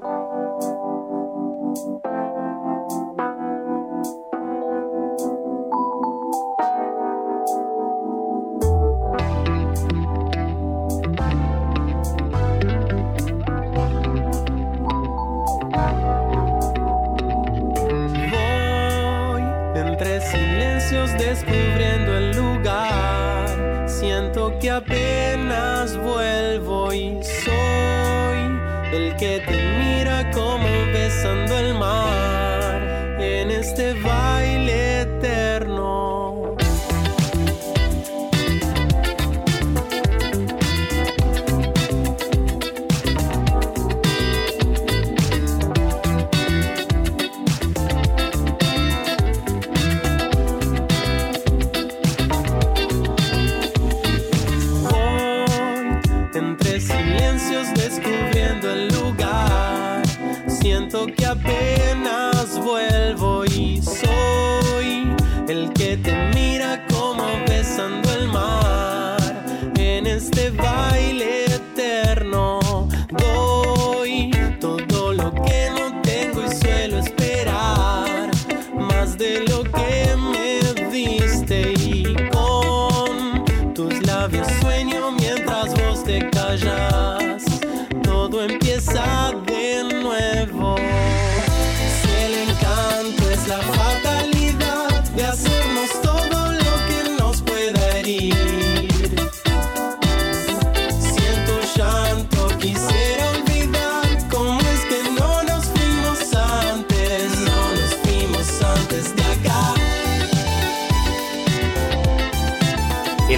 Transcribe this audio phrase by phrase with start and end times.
[0.00, 0.23] Voy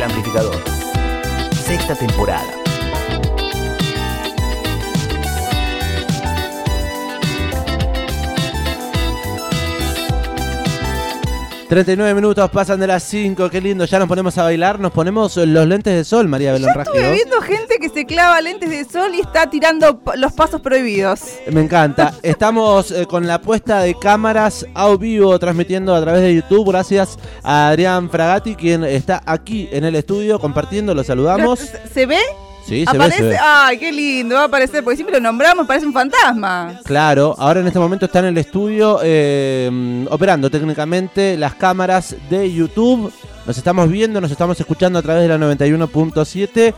[0.07, 0.63] amplificador.
[1.53, 2.66] Sexta temporada.
[11.69, 15.37] 39 minutos pasan de las 5, qué lindo, ya nos ponemos a bailar, nos ponemos
[15.37, 18.85] los lentes de sol, María Belón Yo estuve viendo gente que se clava lentes de
[18.85, 21.21] sol y está tirando los pasos prohibidos.
[21.51, 22.15] Me encanta.
[22.23, 26.69] Estamos eh, con la puesta de cámaras a vivo transmitiendo a través de YouTube.
[26.71, 30.95] Gracias a Adrián Fragati, quien está aquí en el estudio compartiendo.
[30.95, 31.59] Lo saludamos.
[31.59, 32.21] ¿Se, se ve?
[32.67, 33.37] Sí, se ve, se ve.
[33.41, 36.81] Ay, qué lindo, va a aparecer, porque siempre lo nombramos, parece un fantasma.
[36.85, 42.53] Claro, ahora en este momento está en el estudio eh, operando técnicamente las cámaras de
[42.53, 43.13] YouTube.
[43.47, 46.75] Nos estamos viendo, nos estamos escuchando a través de la 91.7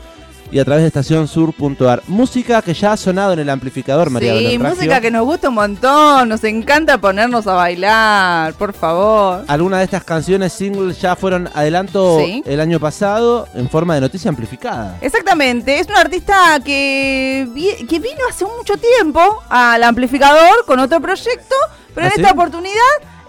[0.50, 2.02] y a través de estacionsur.ar.
[2.06, 4.76] Música que ya ha sonado en el amplificador, María sí, Belén Raggio.
[4.76, 9.44] música que nos gusta un montón, nos encanta ponernos a bailar, por favor.
[9.46, 12.42] Algunas de estas canciones singles ya fueron adelanto Sí.
[12.46, 14.96] el año pasado en forma de noticia amplificada.
[15.00, 17.48] Exactamente, es un artista que,
[17.88, 21.54] que vino hace mucho tiempo al amplificador con otro proyecto,
[21.94, 22.20] pero ¿Ah, en sí?
[22.20, 22.74] esta oportunidad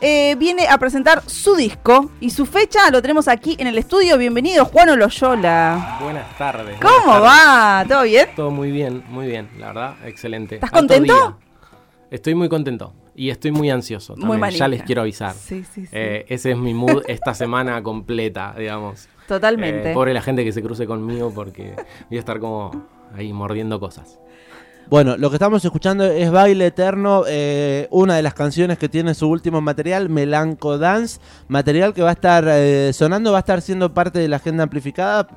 [0.02, 4.18] eh, viene a presentar su disco y su fecha lo tenemos aquí en el estudio.
[4.18, 5.98] Bienvenido, Juan Oloyola.
[6.02, 6.78] Buenas tardes.
[6.82, 7.86] ¿Cómo buenas va?
[7.88, 8.28] ¿Todo bien?
[8.36, 10.56] Todo muy bien, muy bien, la verdad, excelente.
[10.56, 11.14] ¿Estás Alto contento?
[11.14, 11.36] día.
[12.12, 14.60] Estoy muy contento y estoy muy ansioso Muy también, manija.
[14.60, 15.34] ya les quiero avisar.
[15.36, 15.90] Sí, sí, sí.
[15.92, 19.08] Eh, ese es mi mood esta semana completa, digamos.
[19.28, 19.92] Totalmente.
[19.92, 21.76] Eh, pobre la gente que se cruce conmigo porque
[22.10, 24.20] voy a estar como ahí mordiendo cosas.
[24.90, 29.14] Bueno, lo que estamos escuchando es Baile Eterno, eh, una de las canciones que tiene
[29.14, 33.62] su último material, Melanco Dance, material que va a estar eh, sonando, va a estar
[33.62, 35.28] siendo parte de la agenda amplificada.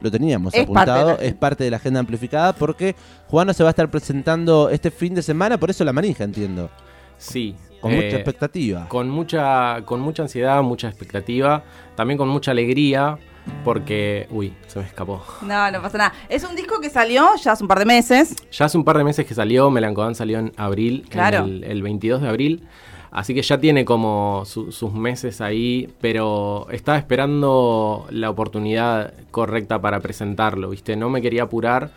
[0.00, 2.94] Lo teníamos Es apuntado, la- es parte de la agenda amplificada porque
[3.28, 6.70] Juano se va a estar presentando este fin de semana, por eso la manija, entiendo.
[7.18, 7.56] Sí.
[7.80, 8.88] Con eh, mucha expectativa.
[8.88, 11.64] Con mucha, con mucha ansiedad, mucha expectativa,
[11.96, 13.18] también con mucha alegría,
[13.64, 14.26] porque.
[14.30, 15.22] Uy, se me escapó.
[15.42, 16.12] No, no pasa nada.
[16.28, 18.34] Es un disco que salió ya hace un par de meses.
[18.50, 21.44] Ya hace un par de meses que salió, Melancodan salió en abril, Claro.
[21.44, 22.62] el, el 22 de abril.
[23.10, 29.80] Así que ya tiene como su- sus meses ahí, pero estaba esperando la oportunidad correcta
[29.82, 30.96] para presentarlo, ¿viste?
[30.96, 31.90] No me quería apurar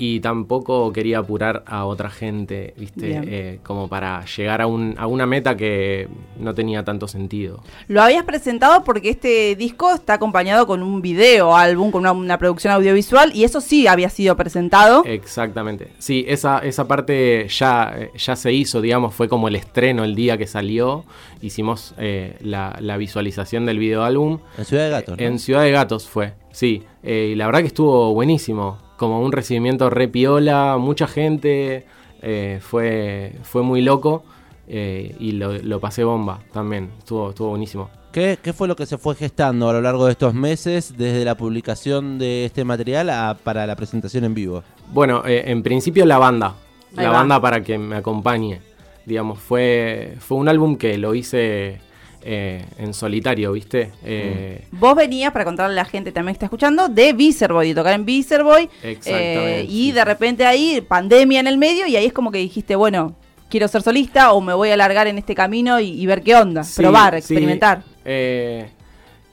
[0.00, 3.20] y tampoco quería apurar a otra gente, ¿viste?
[3.24, 6.08] Eh, como para llegar a, un- a una meta que
[6.38, 7.60] no tenía tanto sentido.
[7.88, 12.38] Lo habías presentado porque este disco está acompañado con un video álbum, con una, una
[12.38, 15.02] producción audiovisual, y eso sí había sido presentado.
[15.04, 15.88] Exactamente.
[15.98, 20.14] Sí, esa, esa parte ya, eh, ya se hizo, digamos, fue como el estreno el
[20.14, 21.04] día que salió.
[21.42, 24.38] Hicimos eh, la, la visualización del video álbum.
[24.56, 25.24] En Ciudad de Gatos, ¿no?
[25.24, 26.84] En Ciudad de Gatos fue, sí.
[27.02, 28.78] Eh, y la verdad que estuvo buenísimo.
[28.98, 31.86] Como un recibimiento re piola, mucha gente.
[32.20, 34.24] eh, fue, fue muy loco.
[34.70, 36.90] eh, y lo, lo pasé bomba también.
[36.98, 37.88] Estuvo, estuvo buenísimo.
[38.12, 41.24] ¿Qué, ¿Qué fue lo que se fue gestando a lo largo de estos meses desde
[41.24, 44.62] la publicación de este material a- para la presentación en vivo?
[44.92, 46.54] Bueno, eh, en principio la banda.
[46.96, 47.18] Ahí la va.
[47.18, 48.60] banda para que me acompañe.
[49.06, 51.80] Digamos, fue, fue un álbum que lo hice
[52.22, 53.92] eh, en solitario, ¿viste?
[54.04, 57.74] Eh, Vos venías, para contarle a la gente también que está escuchando, de Vicerboy, de
[57.74, 58.68] tocar en Vicerboy.
[58.82, 59.92] Exactamente, eh, y sí.
[59.92, 63.14] de repente ahí, pandemia en el medio, y ahí es como que dijiste, bueno,
[63.48, 66.34] quiero ser solista o me voy a alargar en este camino y, y ver qué
[66.36, 67.82] onda, Sí, probar, sí, experimentar.
[68.04, 68.68] eh,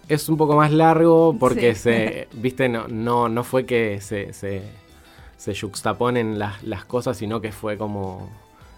[0.08, 1.82] es un poco más largo porque Sí.
[1.82, 4.62] se, viste, no, no, no fue que se, se,
[5.36, 8.30] se yuxtaponen las, las cosas, sino que fue como,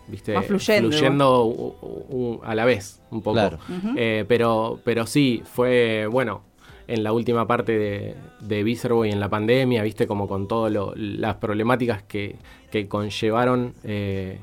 [0.07, 3.36] viste, Más fluyendo, u- u- u- a la vez, un poco.
[3.36, 3.59] Claro.
[3.95, 6.42] Eh, pero, pero sí, fue, bueno,
[6.88, 11.36] en la última parte de, de Vicerboy en la pandemia, viste, como con todas las
[11.36, 12.36] problemáticas que,
[12.71, 14.39] que conllevaron eh,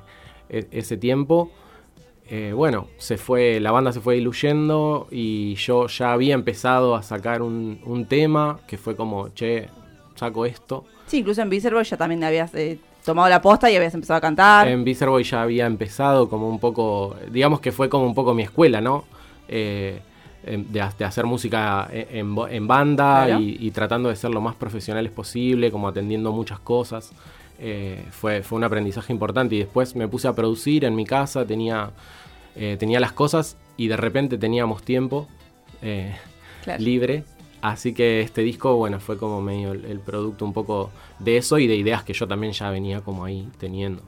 [0.50, 1.50] e- ese tiempo.
[2.28, 7.02] eh, bueno, se fue, la banda se fue diluyendo y yo ya había empezado a
[7.02, 9.68] sacar un, un tema que fue como, che,
[10.14, 10.84] saco esto.
[11.06, 14.20] Sí, incluso en Vicerboy ya también habías eh, tomado la posta y habías empezado a
[14.20, 14.66] cantar.
[14.68, 18.42] En Vicerboy ya había empezado como un poco, digamos que fue como un poco mi
[18.42, 19.04] escuela, ¿no?
[19.48, 20.00] Eh,
[20.46, 23.40] em, de, ha- de hacer música en, en banda Claro.
[23.40, 27.12] y, y tratando de ser lo más profesionales posible, como atendiendo muchas cosas.
[27.58, 31.44] Eh, fue, fue un aprendizaje importante y después me puse a producir en mi casa,
[31.46, 31.90] tenía,
[32.56, 35.28] eh, tenía las cosas y de repente teníamos tiempo
[35.82, 36.14] eh,
[36.64, 36.82] Claro.
[36.82, 37.24] libre.
[37.64, 41.58] Así que este disco, bueno, fue como medio el, el producto un poco de eso
[41.58, 44.02] y de ideas que yo también ya venía como ahí teniendo.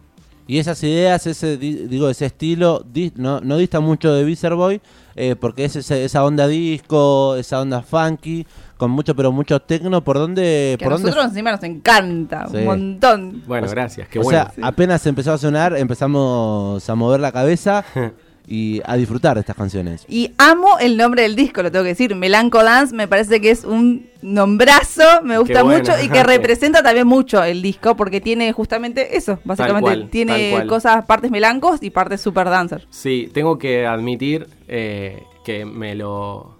[0.47, 4.81] Y esas ideas, ese di- digo, ese estilo, di- no, no dista mucho de Vicerboy,
[5.17, 10.05] eh, porque es ese- esa onda disco, esa onda funky, con mucho, pero mucho tecno.
[10.05, 10.77] ¿Por dónde?
[10.79, 12.59] que por a dónde nosotros encima nos encanta, Sí.
[12.59, 13.43] un montón.
[13.47, 14.51] Bueno, O sea- gracias, qué o bueno.
[14.55, 17.85] sea, apenas empezó a sonar, empezamos a mover la cabeza
[18.49, 20.05] y a disfrutar de estas canciones.
[20.09, 22.15] Y amo el nombre del disco, lo tengo que decir.
[22.15, 25.79] Melanco Dance me parece que es un nombrazo, me gusta bueno.
[25.81, 29.81] mucho y que representa también mucho el disco porque tiene justamente eso, básicamente.
[29.83, 32.87] cual, tiene cosas, partes melancos y partes super dancer.
[32.91, 36.55] Sí, tengo que admitir eh, que me lo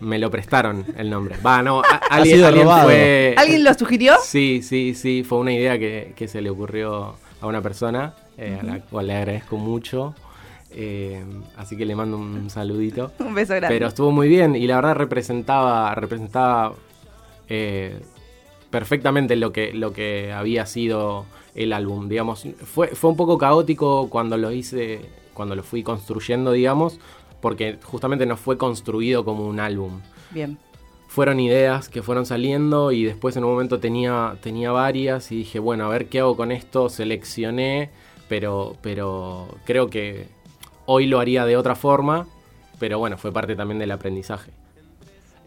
[0.00, 1.36] me lo prestaron el nombre.
[1.44, 2.88] Va, no, a- alguien, sido alguien robado.
[2.88, 3.34] fue.
[3.38, 4.14] ¿Alguien lo sugirió?
[4.22, 8.58] Sí, sí, sí, fue una idea que, que se le ocurrió a una persona, eh,
[8.60, 10.14] a la cual le agradezco mucho.
[10.76, 11.24] Eh,
[11.56, 13.12] así que le mando un saludito.
[13.20, 13.74] Un beso grande.
[13.74, 16.74] Pero estuvo muy bien y la verdad representaba, representaba
[17.48, 18.00] eh,
[18.70, 22.46] perfectamente lo que, lo que había sido el álbum, digamos.
[22.64, 25.00] Fue, fue un poco caótico cuando lo hice,
[25.32, 26.98] cuando lo fui construyendo, digamos,
[27.40, 30.00] porque justamente no fue construido como un álbum.
[30.30, 30.58] Bien.
[31.06, 35.60] Fueron ideas que fueron saliendo y después en un momento tenía, tenía varias y dije,
[35.60, 37.90] bueno, a ver qué hago con esto, seleccioné,
[38.28, 40.26] pero, pero creo que
[40.86, 42.26] hoy lo haría de otra forma,
[42.78, 44.52] pero bueno, fue parte también del aprendizaje.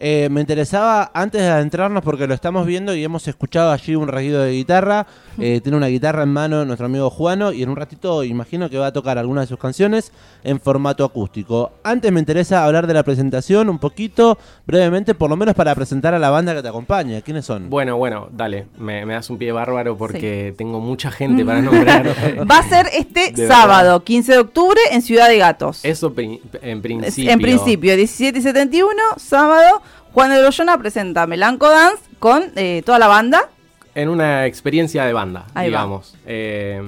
[0.00, 4.06] Eh, me interesaba, antes de adentrarnos, porque lo estamos viendo y hemos escuchado allí un
[4.08, 5.06] regido de guitarra.
[5.40, 8.76] eh, tiene una guitarra en mano nuestro amigo Juano y en un ratito imagino que
[8.78, 10.12] va a tocar alguna de sus canciones
[10.44, 11.72] en formato acústico.
[11.84, 16.14] Antes me interesa hablar de la presentación un poquito, brevemente, por lo menos para presentar
[16.14, 17.20] a la banda que te acompaña.
[17.22, 17.68] ¿Quiénes son?
[17.70, 22.06] Bueno, bueno, dale, me, me das un pie bárbaro porque tengo mucha gente para nombrar.
[22.50, 25.84] Va a ser este De sábado, 15 de octubre, en Ciudad de Gatos.
[25.84, 27.30] Eso pri- en principio.
[27.32, 29.82] En principio, 17 y 71, sábado,
[30.18, 33.48] Juan de Loyona presenta Melanco Dance con eh, toda la banda.
[33.94, 35.78] En una experiencia de banda, Ahí va.
[35.78, 36.16] digamos.
[36.26, 36.82] Eh,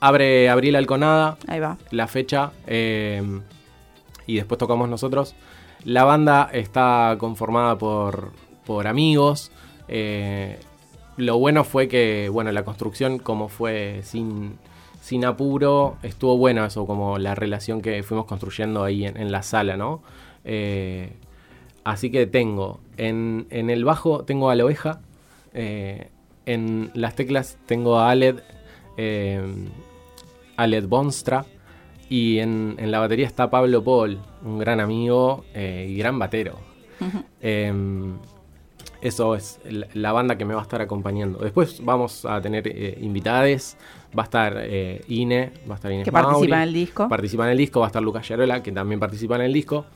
[0.00, 1.76] abre Abril Alconada, Ahí va.
[1.90, 3.22] la fecha eh,
[4.26, 5.34] y después tocamos nosotros.
[5.84, 8.32] La banda está conformada por,
[8.64, 9.52] por amigos.
[9.88, 10.58] eh,
[11.18, 14.58] lo bueno fue que, bueno, la construcción como fue sin,
[15.02, 19.42] sin apuro, estuvo bueno eso, como la relación que fuimos construyendo ahí en, en la
[19.42, 20.02] sala, ¿no?
[20.46, 21.12] Eh,
[21.84, 25.00] así que tengo, en, en el bajo tengo a la oveja,
[25.52, 26.08] eh,
[26.46, 28.40] en las teclas tengo a Aled,
[28.96, 29.42] eh,
[30.56, 31.46] Aled Bonstra,
[32.08, 36.58] y en, en la batería está Pablo Paul, un gran amigo eh, y gran batero.
[37.40, 38.16] Em,
[39.00, 39.60] eso es
[39.92, 41.38] la, banda que me va a estar acompañando.
[41.38, 43.76] Después vamos a tener eh, invitades.
[44.16, 44.64] Va a estar
[45.08, 47.08] Ine, va a estar Inés Que participa en el disco.
[47.08, 47.80] Participa en el disco.
[47.80, 49.86] Va a estar Lucas Yarola, que también participa en el disco.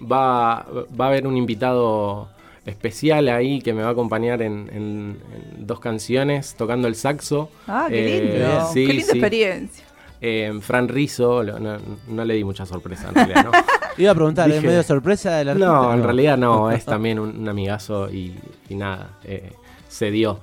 [0.00, 0.66] Va,
[0.98, 2.28] va a haber un invitado
[2.66, 5.18] especial ahí que me va a acompañar en, en-
[5.56, 7.50] en dos canciones tocando el saxo.
[7.66, 8.68] Ah, qué Eh, lindo.
[8.72, 9.18] sí, qué linda sí.
[9.18, 9.84] experiencia.
[10.22, 11.78] Eh, Fran Rizzo, lo- no,
[12.08, 13.50] no le di mucha sorpresa en realidad, ¿no?
[13.98, 15.68] Iba a preguntar, ¿es dije- medio sorpresa del artista?
[15.72, 18.34] No, en realidad no, es también un, un amigazo y,
[18.68, 19.52] y nada, eh,
[19.88, 20.40] se dio.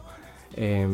[0.55, 0.87] Eh,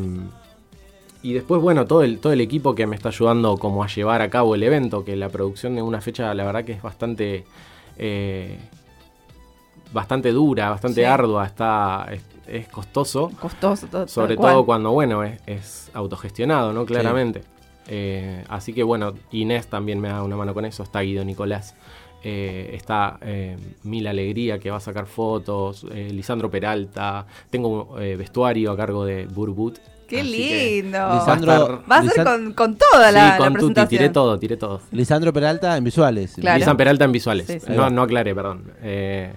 [1.22, 4.20] y después, bueno, todo el, todo el equipo que me está ayudando como a llevar
[4.20, 7.44] a cabo el evento, que la producción de una fecha, la verdad que es bastante...
[7.98, 8.58] eh,
[9.92, 11.04] bastante dura, bastante Sí.
[11.04, 14.52] ardua, está es, es costoso, Costoso, todo, sobre cual.
[14.54, 16.84] todo cuando, bueno, es, es autogestionado, ¿no?
[16.84, 17.42] Claramente.
[17.86, 21.74] Eh, así que, bueno, Inés también me da una mano con eso, está Guido Nicolás.
[22.26, 28.72] eh, está eh, Mil Alegría que va a sacar fotos, eh, Lisandro Peralta, tengo vestuario
[28.72, 29.78] a cargo de Burbut.
[30.08, 30.98] Qué así que lindo.
[30.98, 33.54] va a Lisandro- Va a ser Lisan- con, con toda la, sí, la con Tuti,
[33.58, 33.88] presentación.
[33.88, 34.80] tiré todo, tiré todo.
[34.92, 36.34] Lisandro Peralta en visuales.
[36.38, 36.58] Claro.
[36.58, 37.46] Lisan Peralta en visuales.
[37.46, 37.66] Sí, sí.
[37.68, 37.84] Ahí va.
[37.90, 38.72] No, no aclaré, perdón.
[38.82, 39.32] Eh,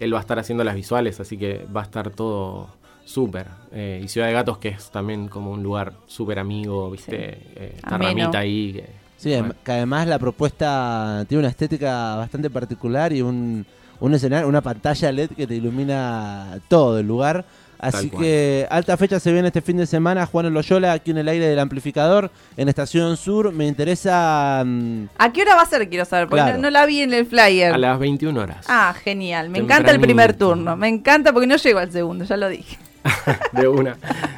[0.00, 2.68] él va a estar haciendo las visuales, así que va a estar todo
[3.04, 3.46] súper.
[3.72, 7.38] Eh, y Ciudad de Gatos, que es también como un lugar súper amigo, ¿viste?
[7.56, 8.08] Eh, Ameno.
[8.08, 8.72] Ramita ahí.
[8.74, 9.48] que- Sí, bueno.
[9.48, 13.64] adem- que además la propuesta tiene una estética bastante particular y un,
[14.00, 17.44] un escenario, una pantalla LED que te ilumina todo el lugar.
[17.82, 21.28] Así que alta fecha se viene este fin de semana, Juan Loyola aquí en el
[21.28, 23.52] aire del amplificador, en Estación Sur.
[23.52, 24.62] Me interesa...
[24.64, 25.88] mm, ¿A qué hora va a ser?
[25.88, 26.56] Quiero saber, porque Claro.
[26.58, 27.72] no, no la vi en el flyer.
[27.74, 28.64] A las 21 horas.
[28.68, 29.50] Ah, genial.
[29.50, 30.54] Me encanta el primer Tempranito.
[30.56, 30.76] turno.
[30.76, 32.78] Me encanta porque no llego al segundo, ya lo dije.
[33.52, 33.96] De una.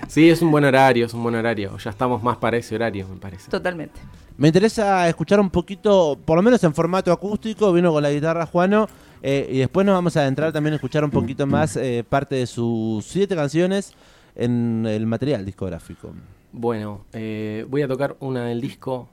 [0.08, 1.76] Sí, es un buen horario, es un buen horario.
[1.76, 3.50] Ya estamos más para ese horario, me parece.
[3.50, 4.00] Totalmente.
[4.38, 8.46] Me interesa escuchar un poquito, por lo menos en formato acústico, vino con la guitarra
[8.46, 8.88] Juano,
[9.26, 12.34] eh, y después nos vamos a adentrar también a escuchar un poquito más eh, parte
[12.34, 13.94] de sus siete canciones
[14.36, 16.12] en el material discográfico.
[16.52, 19.08] Bueno, eh, voy a tocar una del disco,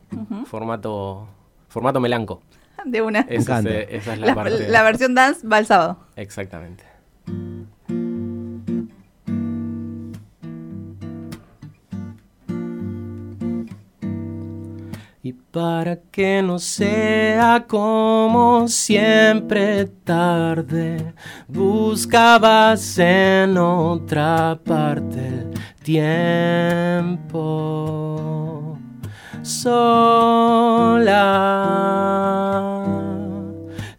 [0.47, 1.27] formato,
[1.69, 2.41] formato melanco.
[2.83, 3.21] De una.
[3.21, 4.67] Esa es, eh, esa es la, La, parte.
[4.67, 5.97] la versión dance va el sábado.
[6.17, 6.83] Exactamente.
[15.51, 21.13] Para que no sea como siempre tarde,
[21.47, 25.51] buscabas en otra parte el
[25.83, 27.31] tiempo
[29.41, 31.17] sola.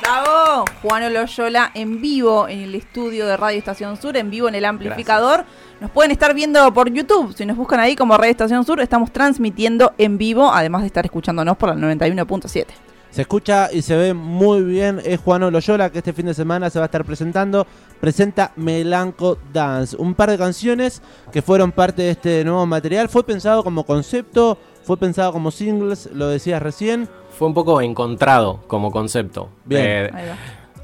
[0.01, 4.55] Bravo, Juan Loyola en vivo en el estudio de Radio Estación Sur, en vivo en
[4.55, 5.45] el amplificador.
[5.79, 9.11] Nos pueden estar viendo por YouTube, si nos buscan ahí como Radio Estación Sur, estamos
[9.11, 12.92] transmitiendo en vivo, además de estar escuchándonos por la 91.7.
[13.13, 14.99] Se escucha y se ve muy bien.
[15.05, 17.67] Es Juan Loyola que este fin de semana se va a estar presentando.
[18.01, 19.95] Presenta Melanco Dance.
[19.97, 20.99] Un par de canciones
[21.31, 23.09] que fueron parte de este nuevo material.
[23.09, 27.07] Fue pensado como concepto, fue pensado como singles, lo decías recién.
[27.37, 29.49] Fue un poco encontrado como concepto.
[29.63, 29.83] Bien.
[29.85, 30.35] Eh, Ahí va.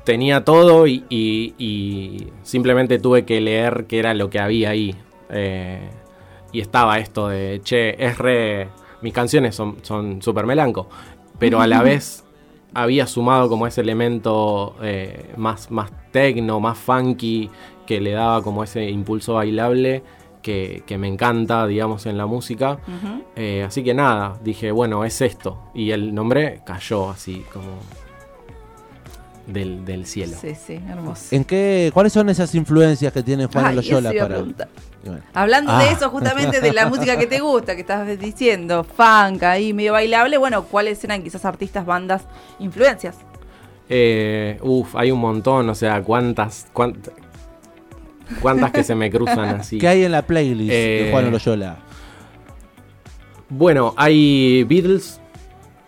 [0.03, 4.95] tenía todo y, y- y simplemente tuve que leer qué era lo que había ahí.
[5.31, 5.89] Eh,
[6.51, 8.69] y estaba esto de, che, es re...
[9.01, 10.89] Mis canciones son, son súper melanco,
[11.39, 12.24] pero a la vez
[12.74, 17.50] había sumado como ese elemento eh, más, más tecno, más funky,
[17.86, 20.03] que le daba como ese impulso bailable
[20.41, 22.79] que, que me encanta, digamos, en la música.
[23.36, 25.72] Eh, así que nada, dije, bueno, es esto.
[25.74, 27.79] Y el nombre cayó así como
[29.48, 30.38] del, del cielo.
[30.39, 31.36] Sí, sí, hermoso.
[31.36, 34.43] ¿En qué, ¿Cuáles son esas influencias que tiene Juan Ay, Loyola para.?
[35.06, 35.22] Bueno.
[35.34, 35.84] Hablando Ah.
[35.84, 39.94] de eso, justamente de la música que te gusta, que estás diciendo, funk ahí, medio
[39.94, 42.24] bailable, bueno, ¿cuáles eran quizás artistas, bandas,
[42.60, 43.15] influencias?
[43.89, 47.13] Eh, uf, hay un montón, o sea, cuántas, cuántas,
[48.41, 49.77] cuántas que se me cruzan así.
[49.79, 51.77] ¿Qué hay en la playlist de Eh, Juan Loyola?
[53.50, 55.20] Bueno, hay Beatles,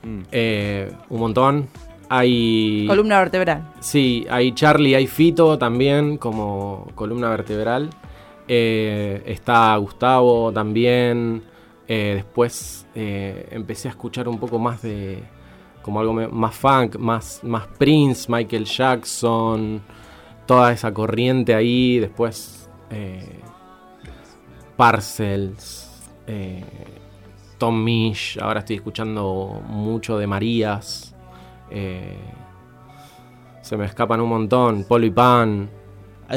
[0.04, 0.22] Mm.
[0.32, 1.68] eh, un montón.
[2.10, 2.86] Hay.
[2.88, 3.72] Columna vertebral.
[3.80, 7.90] Sí, hay Charlie, hay Fito también como columna vertebral.
[8.54, 11.42] Eh, está Gustavo también.
[11.88, 15.24] Eh, después eh, empecé a escuchar un poco más de,
[15.82, 19.82] como algo más funk, más, más Prince, Michael Jackson,
[20.46, 22.70] toda esa corriente ahí, después
[24.76, 26.12] Parcels,
[27.58, 31.16] Tom Misch, ahora estoy escuchando mucho de Marías,
[33.62, 35.70] se me escapan un montón, Polo Pan,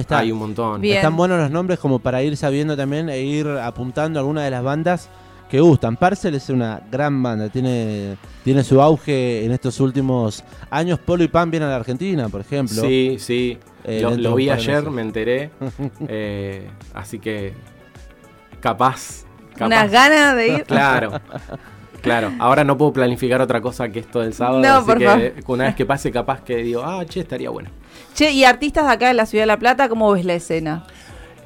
[0.00, 0.18] está.
[0.18, 0.80] hay un montón.
[0.80, 0.96] Bien.
[0.96, 4.62] Están buenos los nombres como para ir sabiendo también e ir apuntando algunas de las
[4.62, 5.08] bandas
[5.48, 5.96] que gustan.
[5.96, 10.98] Parcel es una gran banda, tiene, tiene su auge en estos últimos años.
[10.98, 12.82] Polo y Pan vienen a la Argentina, por ejemplo.
[12.82, 13.58] Sí, sí.
[13.84, 14.92] Eh, lo, vi ayer, meses.
[14.92, 15.50] me enteré.
[16.08, 17.52] Eh, así que
[18.60, 19.24] capaz.
[19.52, 19.66] capaz.
[19.66, 20.64] Unas ganas de ir.
[20.64, 21.20] Claro.
[22.00, 25.04] Claro, ahora no puedo planificar otra cosa que esto del sábado, No, así por que
[25.06, 25.32] favor.
[25.46, 27.70] una vez que pase capaz que digo, ah, che, estaría bueno.
[28.14, 30.86] Che, y artistas de acá de la ciudad de La Plata, ¿cómo ves la escena?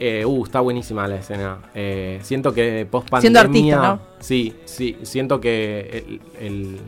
[0.00, 1.58] Eh, uh, está buenísima la escena.
[1.74, 3.20] Eh, siento que post pandemia.
[3.20, 4.00] Siendo artista, ¿no?
[4.20, 4.96] Sí, sí.
[5.02, 6.80] Siento que el, el-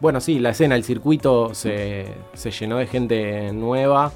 [0.00, 4.12] bueno, sí, la escena, el circuito se, se llenó de gente nueva,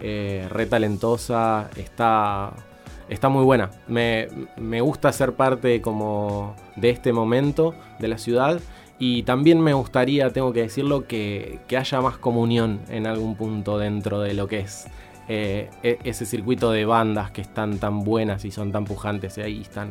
[0.00, 1.70] eh, re talentosa.
[1.76, 2.50] Está,
[3.08, 3.70] está muy buena.
[3.86, 8.58] Me, me gusta ser parte como de este momento de la ciudad.
[8.98, 13.78] Y también me gustaría, tengo que decirlo, que, que haya más comunión en algún punto
[13.78, 14.86] dentro de lo que es
[15.28, 19.42] eh, e- ese circuito de bandas que están tan buenas y son tan pujantes y
[19.42, 19.90] ahí están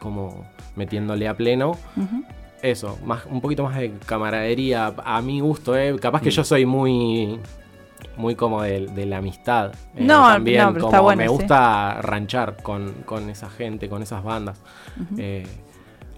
[0.00, 0.44] como
[0.74, 1.76] metiéndole a pleno.
[2.62, 5.96] Eso, más, un poquito más de camaradería a mi gusto, ¿eh?
[6.00, 6.24] Capaz Mm.
[6.24, 7.38] que yo soy muy
[8.16, 9.72] muy como de, de la amistad.
[9.94, 11.34] eh, No, también, no, pero como está bueno, me sí.
[11.34, 14.60] gusta ranchar con, con esa gente, con esas bandas.
[15.16, 15.46] Eh,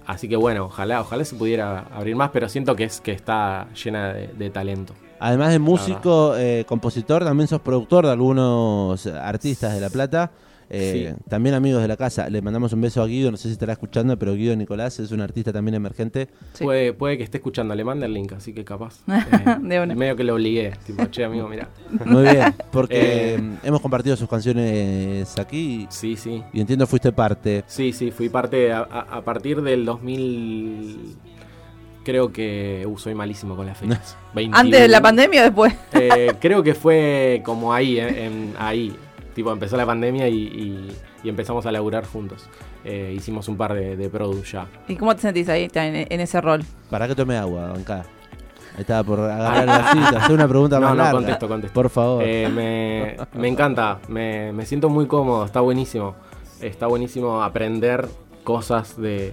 [0.06, 3.68] así que bueno, ojalá, ojalá se pudiera abrir más, pero siento que es que está
[3.75, 4.94] llena de, de talento.
[5.20, 10.30] Además de músico, eh, compositor, también sos productor de algunos artistas de La Plata.
[10.71, 12.28] Eh, También amigos de la casa.
[12.30, 15.12] Le mandamos un beso a Guido, no sé si estará escuchando, pero Guido Nicolás es
[15.12, 16.28] un artista también emergente.
[16.54, 16.64] Sí.
[16.64, 19.00] Puede, puede que esté escuchando, le manda el link, así que capaz.
[19.09, 19.94] eh, De una.
[19.94, 21.68] Medio que lo obligué, tipo, che amigo, mira.
[22.06, 23.38] Muy bien, porque Eh.
[23.38, 26.42] mm, hemos compartido sus canciones aquí Sí, sí.
[26.52, 27.64] y entiendo fuiste parte.
[27.66, 31.16] Sí, sí, fui parte a, partir del 2000.
[32.04, 32.85] Creo que.
[32.87, 34.16] Uh, soy malísimo con las fechas.
[34.35, 34.59] 21.
[34.59, 35.74] ¿Antes de la pandemia o después?
[35.92, 38.94] Eh, creo que fue como ahí, eh, en- ahí.
[39.35, 42.47] Tipo, empezó la pandemia y, y- y empezamos a laburar juntos.
[42.85, 44.66] Eh, hicimos un par de, de produce ya.
[44.88, 46.62] ¿Y cómo te sentís ahí en, en ese rol?
[46.90, 48.05] ¿Para que tome agua, acá?
[48.75, 51.12] Ahí estaba por agarrar la cita, hacer una pregunta No, más no, larga.
[51.18, 51.75] contesto, contesto.
[51.75, 52.23] Por favor.
[52.25, 56.14] Eh, me, me encanta, me, me siento muy cómodo, está buenísimo.
[56.61, 58.07] Está buenísimo aprender
[58.44, 59.33] cosas de,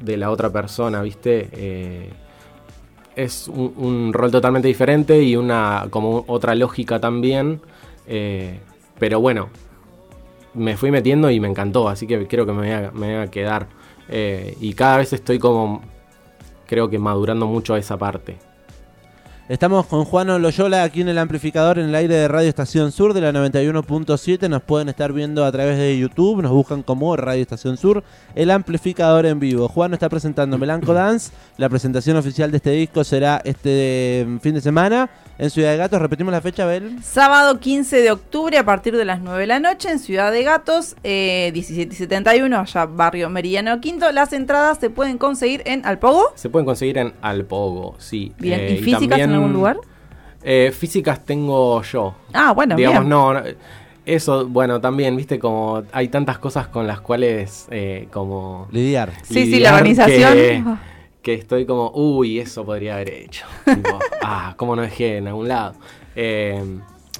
[0.00, 1.48] de la otra persona, ¿viste?
[1.52, 2.10] Eh,
[3.16, 7.60] es un, un rol totalmente diferente y una como otra lógica también.
[8.06, 8.60] eh,
[8.98, 9.48] pero bueno,
[10.54, 13.68] me fui metiendo y me encantó, así que creo que me voy a, quedar.
[14.08, 15.82] Eh, y cada vez estoy como,
[16.66, 18.38] creo que madurando mucho esa parte.
[19.48, 23.12] Estamos con Juan Loyola aquí en el amplificador en el aire de Radio Estación Sur
[23.12, 24.48] de la 91.7.
[24.48, 26.40] Nos pueden estar viendo a través de YouTube.
[26.42, 28.04] Nos buscan como Radio Estación Sur,
[28.36, 29.68] el amplificador en vivo.
[29.68, 31.32] Juan está presentando Melanco Dance.
[31.58, 35.76] La presentación oficial de este disco será este mm, fin de semana en Ciudad de
[35.78, 36.00] Gatos.
[36.00, 37.02] Repetimos la fecha, Bel.
[37.02, 40.42] Sábado 15 de octubre a partir de las 9 de la noche en Ciudad de
[40.44, 44.10] Gatos, eh, 1771, allá barrio Meridiano Quinto.
[44.12, 46.32] Las entradas se pueden conseguir en Alpogo.
[46.34, 48.32] Se pueden conseguir en Alpogo, sí.
[48.38, 49.76] Bien, Eh, ¿y físicas en también, algún lugar?
[50.42, 52.14] eh, físicas tengo yo.
[52.32, 53.08] Ah, bueno, Digamos, bien.
[53.10, 53.42] no, no,
[54.04, 58.66] Eso, bueno, también, viste, como hay tantas cosas con las cuales, eh, como.
[58.72, 59.12] Lidiar.
[59.22, 60.32] Sí, sí, la organización.
[60.34, 60.64] Que,
[61.22, 63.46] que estoy como, uy, eso podría haber hecho.
[63.64, 65.74] Tipo, ah, ¿cómo no dejé en algún lado?
[66.16, 66.62] Eh,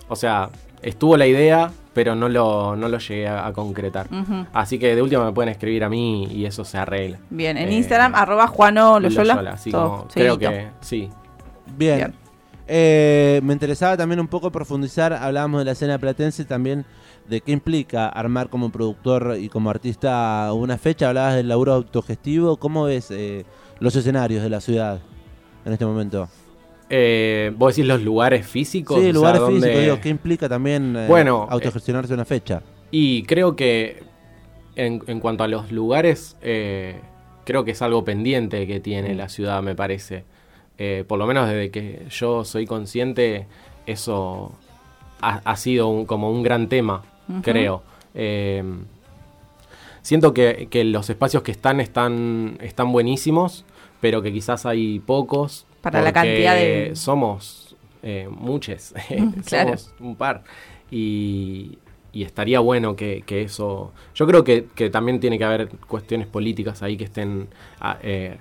[0.08, 0.50] o sea,
[0.82, 4.08] estuvo la idea, pero no lo, no lo llegué a, a concretar.
[4.52, 7.18] Así que de última me pueden escribir a mí y eso se arregla.
[7.30, 9.34] Bien, en Eh, Instagram, arroba Juano Loyola.
[9.34, 11.08] Loyola, sí, Todo como- creo que sí.
[11.76, 11.96] Bien.
[11.96, 12.14] Bien.
[12.68, 16.84] Eh, me interesaba también un poco profundizar, hablábamos de la escena platense también
[17.28, 22.56] de qué implica armar como productor y como artista una fecha, hablabas del laburo autogestivo,
[22.56, 23.44] ¿cómo ves eh,
[23.82, 25.00] los escenarios de la ciudad
[25.64, 26.28] en este momento?
[26.88, 29.00] Eh, ¿Vos decís los lugares físicos?
[29.00, 32.62] Sí, lugares ¿dónde- físicos, digo, ¿qué implica también eh, Bueno, autogestionarse una fecha?
[32.90, 34.02] Y creo que
[34.76, 37.00] en, en cuanto a los lugares, eh,
[37.44, 40.24] creo que es algo pendiente que tiene la ciudad, me parece.
[40.78, 43.46] Eh, por lo menos desde que yo soy consciente,
[43.86, 44.52] eso
[45.20, 47.02] ha, ha sido un- como un gran tema,
[47.42, 47.82] creo.
[48.14, 48.62] Eh,
[50.02, 53.64] siento que, que los espacios que están, están están buenísimos,
[54.02, 55.64] pero que quizás hay pocos.
[55.80, 58.92] Para la porque cantidad de- Somos eh, muchos,
[59.46, 59.78] Claro.
[59.78, 60.42] somos un par.
[60.90, 61.78] Y,
[62.12, 63.92] y estaría bueno que, que eso...
[64.14, 67.48] Yo creo que, que también tiene que haber cuestiones políticas ahí que estén
[67.80, 68.36] ah, eh,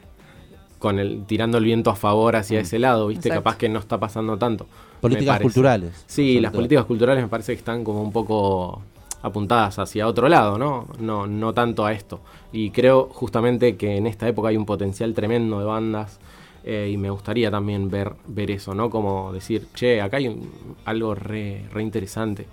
[0.80, 2.64] con el tirando el viento a favor hacia Mm.
[2.64, 3.30] ese lado, ¿viste?
[3.30, 3.44] Exacto.
[3.44, 4.68] Capaz que no está pasando tanto.
[5.00, 6.04] Políticas culturales.
[6.08, 6.60] Sí, las todo.
[6.60, 8.82] políticas culturales me parece que están como un poco
[9.22, 10.88] apuntadas hacia otro lado, ¿no?
[11.00, 12.20] No, no tanto a esto.
[12.52, 16.20] Y creo justamente que en esta época hay un potencial tremendo de bandas
[16.64, 18.90] eh, y me gustaría también ver, ver eso, ¿no?
[18.90, 20.50] Como decir, che, acá hay un-
[20.86, 22.46] algo re, re interesante.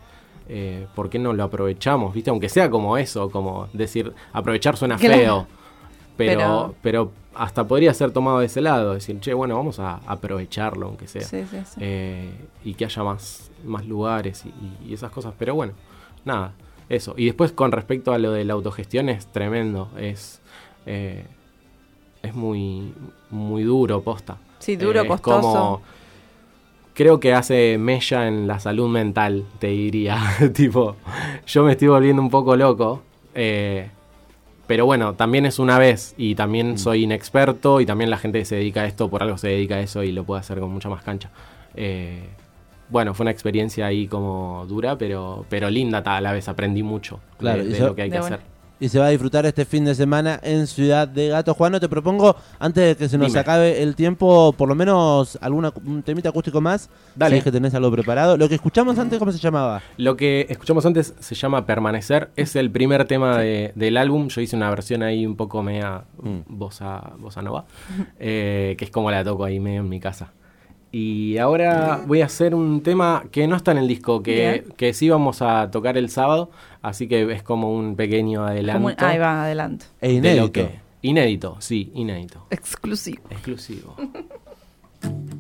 [0.49, 2.15] Eh, ¿Por qué no lo aprovechamos?
[2.15, 2.31] ¿Viste?
[2.31, 5.15] Aunque sea como eso, como decir, aprovechar suena Claro.
[5.19, 5.47] feo.
[6.17, 10.01] Pero, Pero- pero hasta podría ser tomado de ese lado, decir, che, bueno, vamos a
[10.07, 11.23] aprovecharlo, aunque sea.
[11.23, 11.77] Sí, sí, sí.
[11.81, 12.31] Eh,
[12.65, 15.35] y que haya más, más lugares y, y esas cosas.
[15.39, 15.75] Pero bueno,
[16.29, 16.53] nada,
[16.89, 17.15] eso.
[17.17, 20.41] Y después con respecto a lo de la autogestión es tremendo, es,
[20.87, 21.25] eh,
[22.23, 22.93] es muy,
[23.31, 24.39] muy duro, posta.
[24.61, 25.41] Sí, duro, Eh, es costoso.
[25.41, 25.83] como-
[26.95, 30.19] creo que hace mella en la salud mental, te diría.
[30.55, 30.97] tipo,
[31.47, 33.03] yo me estoy volviendo un poco loco.
[33.35, 33.91] eh,
[34.67, 38.45] pero bueno, también es una vez y también soy inexperto y también la gente que
[38.45, 40.71] se dedica a esto por algo se dedica a eso y lo puede hacer con
[40.71, 41.31] mucha más cancha.
[41.75, 42.23] Eh,
[42.91, 46.49] bueno, fue una experiencia ahí como dura, pero, pero linda a la vez.
[46.49, 48.37] Aprendí mucho Claro, de, lo que hay que bueno.
[48.37, 48.59] hacer.
[48.81, 51.53] Y se va a disfrutar este fin de semana en Ciudad de Gato.
[51.53, 53.41] Juan, te propongo, antes de que se nos Dime.
[53.41, 56.89] acabe el tiempo, por lo menos alguna un temita acústico más.
[57.17, 57.35] Dale.
[57.35, 58.37] Si es que tenés algo preparado.
[58.37, 59.83] Lo que escuchamos antes, ¿cómo se llamaba?
[59.97, 62.31] Lo que escuchamos antes se llama Permanecer.
[62.37, 64.29] Es el primer tema de- del álbum.
[64.29, 66.43] Yo hice una versión ahí un poco media Mm.
[66.47, 67.65] bossa, bossa nova,
[68.21, 70.33] eh, que es como la toco ahí medio en mi casa.
[70.91, 74.95] Y ahora voy a hacer un tema que no está en el disco, que, que
[74.95, 78.83] sí vamos a tocar el sábado, así que es como un pequeño adelanto.
[78.97, 79.85] Como ahí va, adelante.
[80.01, 80.43] E de inédito.
[80.45, 82.47] lo que- inédito, sí, inédito.
[82.51, 83.23] Exclusivo.
[83.31, 83.95] Exclusivo.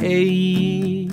[0.00, 1.10] Ey,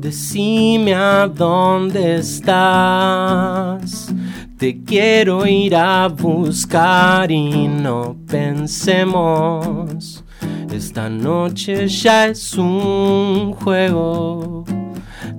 [0.00, 4.14] decime a dónde estás.
[4.56, 10.24] Te quiero ir a buscar y no pensemos.
[10.72, 14.64] Esta noche ya es un juego.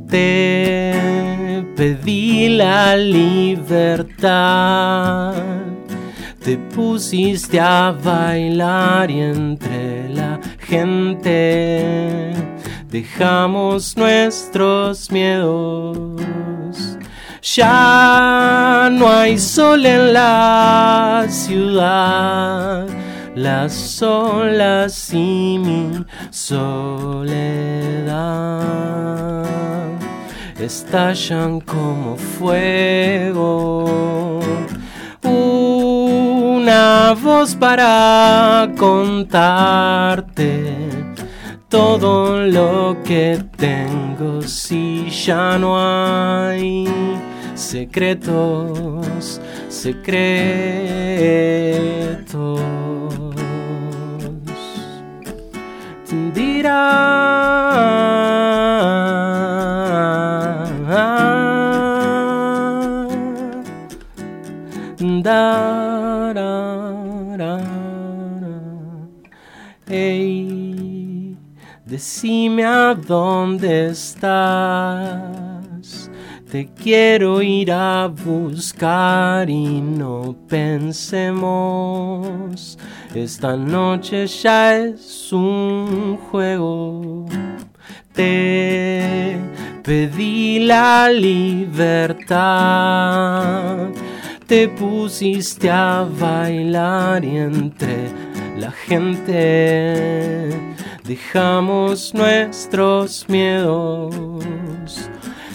[0.09, 4.25] Te pedí la libertad.
[6.43, 12.33] Te pusiste a bailar y entre la gente
[12.89, 16.19] dejamos nuestros miedos.
[17.41, 22.87] Ya no hay sol en la ciudad,
[23.35, 27.29] las olas y mi soledad
[30.59, 33.79] estallan como fuego.
[35.23, 39.79] Una voz para contarte
[41.69, 46.85] todo lo que tengo si ya no hay
[47.53, 50.19] secretos, secretos.
[56.33, 57.29] Dirá.
[65.21, 65.78] Da,
[71.89, 75.09] decime a dónde estás.
[76.51, 81.47] Te quiero ir a buscar y no pensemos.
[83.13, 87.25] Esta noche ya es un juego.
[88.13, 89.39] Te
[89.83, 92.37] pedí la libertad.
[94.45, 98.09] Te pusiste a bailar y entre
[98.57, 100.49] la gente
[101.09, 104.13] dejamos nuestros miedos.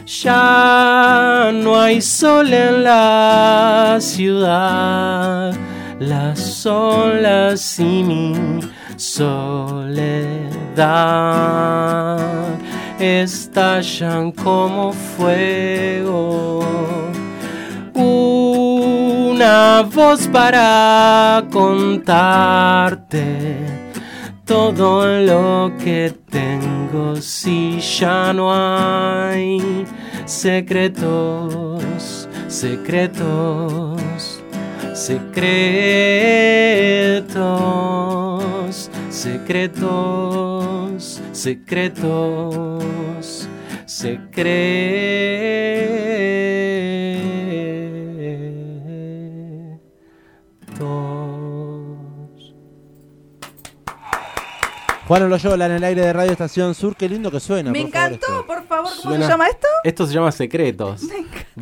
[0.04, 5.54] Ya no hay sol en la ciudad,
[6.00, 8.34] las olas y mi
[8.96, 9.78] soledad
[12.98, 16.66] estallan como fuego.
[17.94, 22.44] Una voz para contarte
[24.44, 29.84] todo lo que tengo si ya no hay
[30.26, 34.42] secretos, secretos,
[34.94, 36.10] secretos,
[39.10, 43.48] secretos, secretos,
[43.86, 45.73] secretos.
[55.06, 57.70] Juan Loyola en el aire de Radio Estación Sur, qué lindo que suena.
[57.70, 58.46] Me por favor, encantó, esto.
[58.46, 59.66] por favor, ¿cómo Suena- se llama esto?
[59.84, 61.02] Esto se llama Secretos.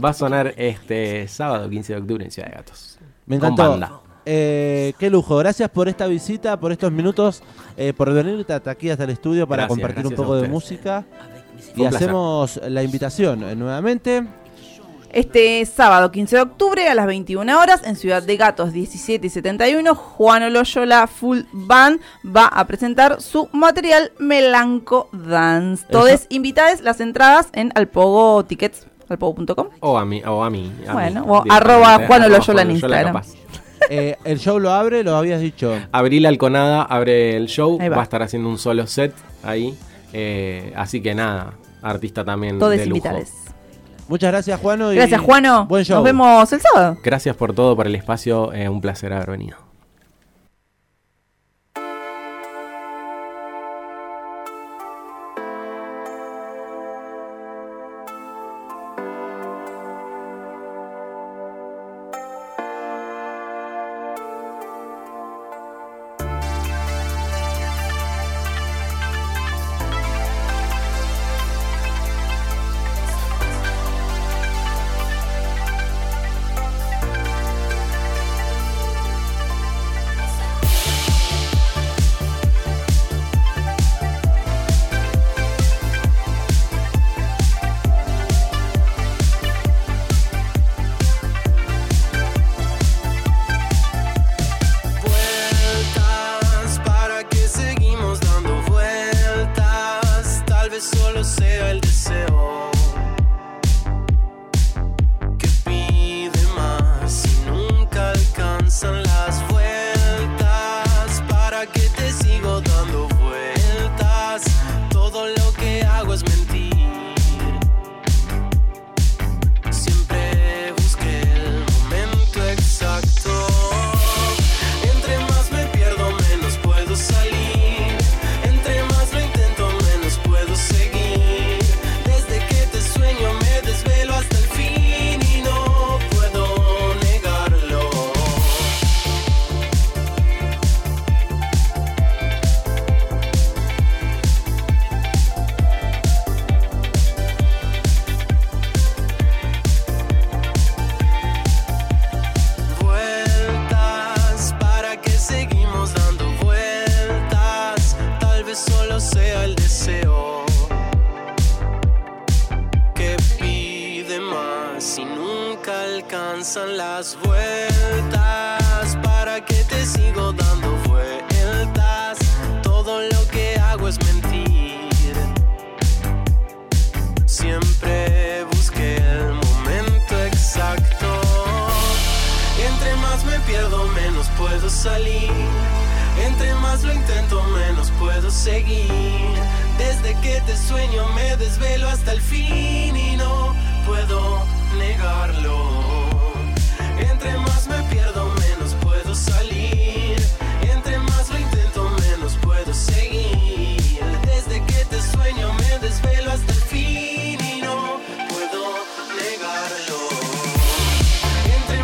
[0.02, 2.98] Va a sonar este sábado 15 de octubre en Ciudad de Gatos.
[3.26, 3.70] Me Con encantó.
[3.70, 4.00] banda.
[4.24, 7.42] Eh, qué lujo, gracias por esta visita, por estos minutos,
[7.76, 10.40] eh, por venirte hasta aquí hasta el estudio para Gracias, compartir un gracias poco a
[10.42, 11.04] de música.
[11.74, 14.24] Y un hacemos la invitación eh, nuevamente.
[15.12, 19.30] Este sábado 15 de octubre a las 21 horas en Ciudad de Gatos 17 y
[19.30, 25.84] 71, Juan Oloyola Full Band va a presentar su material Melanco Dance.
[25.90, 29.68] Todos invitadas las entradas en Alpogo Tickets, alpogo.com.
[29.80, 30.72] O a mí, o a mí.
[30.86, 33.22] a mí, Bueno, o arroba Juan Oloyola en Instagram.
[33.90, 35.78] Eh, el show lo abre, lo habías dicho.
[35.92, 37.88] Abril Alconada abre el show, va.
[37.90, 38.00] va.
[38.00, 39.76] a estar haciendo un solo set ahí.
[40.14, 42.96] eh, así que nada, artista también Todos de lujo.
[42.96, 43.41] invitadas.
[44.12, 44.92] Muchas gracias, Juano.
[44.92, 45.64] y Gracias, Juano.
[45.64, 45.96] Buen show.
[45.96, 46.98] Nos vemos el sábado.
[47.02, 49.71] Gracias por todo, por el espacio, eh, un placer haber venido.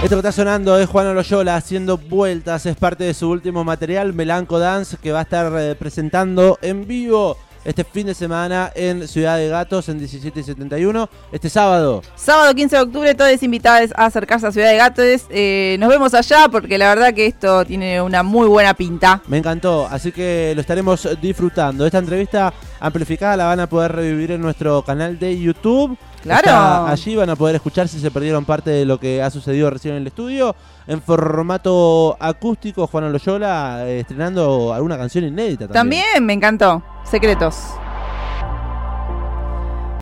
[0.09, 4.14] Esto que está sonando es Juan Loyola haciendo vueltas, es parte de su último material,
[4.14, 9.07] Melanco Dance, que va a estar eh, presentando en vivo este fin de semana en
[9.07, 12.01] Ciudad de Gatos en 17 y 71, este sábado.
[12.16, 15.27] Sábado 15 de octubre, todos invitados a acercarse a Ciudad de Gatos.
[15.29, 19.21] Eh, nos vemos allá porque la verdad que esto tiene una muy buena pinta.
[19.27, 21.85] Me encantó, así que lo estaremos disfrutando.
[21.85, 25.99] Esta entrevista amplificada la van a poder revivir en nuestro canal de YouTube.
[26.22, 26.40] Claro.
[26.40, 29.70] Está allí van a poder escuchar si se perdieron parte de lo que ha sucedido
[29.70, 30.54] recién en el estudio.
[30.87, 36.02] En formato acústico, Juan Loyola eh, estrenando alguna canción inédita también.
[36.02, 36.83] También me encantó.
[37.04, 37.57] Secretos.